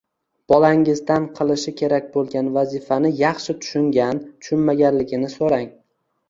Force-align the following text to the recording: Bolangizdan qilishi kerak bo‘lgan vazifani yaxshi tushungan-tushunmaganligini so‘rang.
Bolangizdan 0.51 1.27
qilishi 1.39 1.73
kerak 1.81 2.07
bo‘lgan 2.15 2.49
vazifani 2.55 3.11
yaxshi 3.19 3.55
tushungan-tushunmaganligini 3.67 5.31
so‘rang. 5.37 5.71